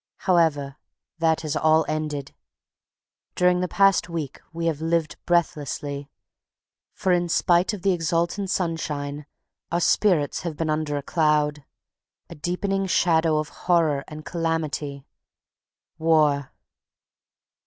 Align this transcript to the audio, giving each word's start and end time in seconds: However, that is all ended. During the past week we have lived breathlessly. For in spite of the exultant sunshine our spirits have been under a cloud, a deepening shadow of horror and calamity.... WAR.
However, 0.25 0.77
that 1.19 1.45
is 1.45 1.55
all 1.55 1.85
ended. 1.87 2.33
During 3.35 3.59
the 3.59 3.67
past 3.67 4.09
week 4.09 4.41
we 4.51 4.65
have 4.65 4.81
lived 4.81 5.15
breathlessly. 5.27 6.09
For 6.91 7.11
in 7.11 7.29
spite 7.29 7.71
of 7.71 7.83
the 7.83 7.91
exultant 7.91 8.49
sunshine 8.49 9.27
our 9.71 9.79
spirits 9.79 10.41
have 10.41 10.57
been 10.57 10.71
under 10.71 10.97
a 10.97 11.03
cloud, 11.03 11.63
a 12.31 12.33
deepening 12.33 12.87
shadow 12.87 13.37
of 13.37 13.49
horror 13.49 14.03
and 14.07 14.25
calamity.... 14.25 15.05
WAR. 15.99 16.51